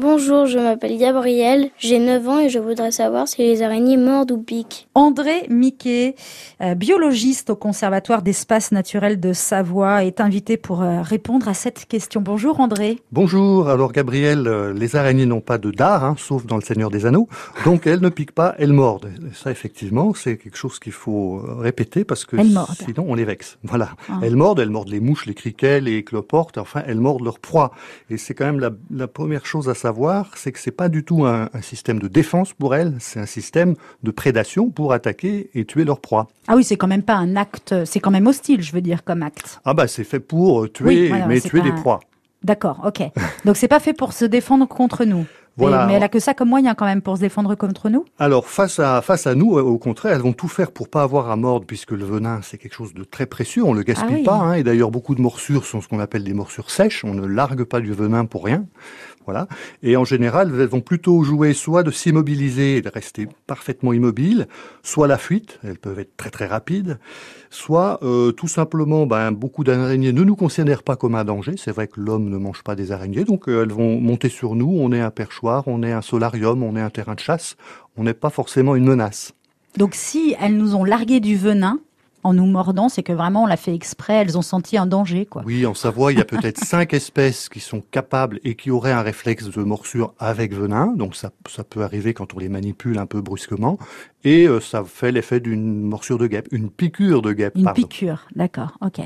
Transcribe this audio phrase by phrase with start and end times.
[0.00, 4.30] Bonjour, je m'appelle Gabriel, j'ai 9 ans et je voudrais savoir si les araignées mordent
[4.30, 4.86] ou piquent.
[4.94, 6.14] André Miquet,
[6.62, 11.86] euh, biologiste au Conservatoire d'espace naturel de Savoie, est invité pour euh, répondre à cette
[11.86, 12.20] question.
[12.20, 13.00] Bonjour André.
[13.10, 16.90] Bonjour, alors Gabriel, euh, les araignées n'ont pas de dard, hein, sauf dans le Seigneur
[16.90, 17.26] des Anneaux,
[17.64, 19.10] donc elles ne piquent pas, elles mordent.
[19.34, 22.36] Ça effectivement, c'est quelque chose qu'il faut répéter parce que
[22.86, 23.58] sinon on les vexe.
[23.64, 24.20] Voilà, ah.
[24.22, 27.72] elles mordent, elles mordent les mouches, les criquets, les cloportes, enfin elles mordent leur proie.
[28.10, 29.87] Et c'est quand même la, la première chose à savoir,
[30.34, 33.74] c'est que c'est pas du tout un, système de défense pour elles, c'est un système
[34.02, 36.28] de prédation pour attaquer et tuer leur proie.
[36.46, 39.04] Ah oui, c'est quand même pas un acte, c'est quand même hostile, je veux dire,
[39.04, 39.60] comme acte.
[39.64, 42.00] Ah bah c'est fait pour euh, tuer, mais tuer des proies.
[42.42, 43.02] D'accord, ok.
[43.44, 45.26] Donc c'est pas fait pour se défendre contre nous.
[45.58, 48.04] Mais, elle a que ça comme moyen quand même pour se défendre contre nous?
[48.18, 51.30] Alors face à face à nous, au contraire, elles vont tout faire pour pas avoir
[51.30, 54.30] à mordre puisque le venin c'est quelque chose de très précieux, on le gaspille ah
[54.30, 54.36] pas.
[54.36, 57.26] Hein, et d'ailleurs beaucoup de morsures sont ce qu'on appelle des morsures sèches, on ne
[57.26, 58.64] largue pas du venin pour rien.
[59.82, 64.48] Et en général, elles vont plutôt jouer soit de s'immobiliser et de rester parfaitement immobiles,
[64.82, 66.98] soit la fuite, elles peuvent être très très rapides,
[67.50, 71.54] soit euh, tout simplement, ben, beaucoup d'araignées ne nous considèrent pas comme un danger.
[71.56, 74.54] C'est vrai que l'homme ne mange pas des araignées, donc euh, elles vont monter sur
[74.54, 77.56] nous, on est un perchoir, on est un solarium, on est un terrain de chasse,
[77.96, 79.32] on n'est pas forcément une menace.
[79.76, 81.80] Donc si elles nous ont largué du venin,
[82.24, 85.26] en nous mordant, c'est que vraiment on l'a fait exprès, elles ont senti un danger.
[85.26, 85.42] Quoi.
[85.46, 88.92] Oui, en Savoie, il y a peut-être cinq espèces qui sont capables et qui auraient
[88.92, 92.98] un réflexe de morsure avec venin, donc ça, ça peut arriver quand on les manipule
[92.98, 93.78] un peu brusquement,
[94.24, 97.54] et euh, ça fait l'effet d'une morsure de guêpe, une piqûre de guêpe.
[97.56, 99.00] Une piqûre, d'accord, ok.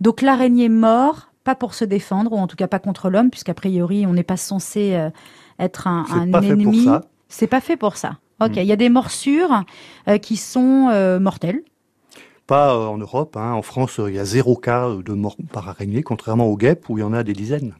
[0.00, 3.54] Donc l'araignée mord, pas pour se défendre, ou en tout cas pas contre l'homme, puisqu'a
[3.54, 5.10] priori on n'est pas censé euh,
[5.58, 6.80] être un, un pas ennemi.
[6.80, 7.04] Fait pour ça.
[7.28, 8.18] C'est pas fait pour ça.
[8.40, 8.58] Ok, mm.
[8.58, 9.64] il y a des morsures
[10.08, 11.62] euh, qui sont mortelles
[12.46, 13.36] pas euh, en Europe.
[13.36, 13.52] Hein.
[13.52, 16.98] En France, il y a zéro cas de mort par araignée, contrairement aux guêpes où
[16.98, 17.74] il y en a des dizaines.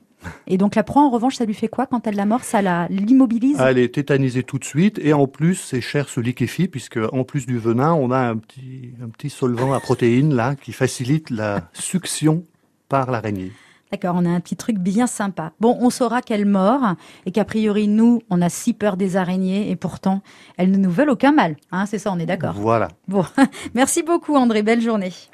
[0.46, 2.42] Et donc la proie, en revanche, ça lui fait quoi quand elle la mord?
[2.42, 3.58] Ça l'immobilise?
[3.60, 7.24] Elle est tétanisée tout de suite et en plus, ses chairs se liquéfient puisque en
[7.24, 11.30] plus du venin, on a un petit, un petit solvant à protéines là qui facilite
[11.30, 12.44] la succion
[12.88, 13.52] par l'araignée.
[13.92, 15.52] D'accord, on a un petit truc bien sympa.
[15.60, 19.70] Bon, on saura qu'elle mord et qu'a priori, nous, on a si peur des araignées
[19.70, 20.22] et pourtant,
[20.56, 21.56] elles ne nous veulent aucun mal.
[21.70, 22.54] Hein, c'est ça, on est d'accord.
[22.54, 22.88] Voilà.
[23.06, 23.24] Bon,
[23.74, 25.12] merci beaucoup André, belle journée.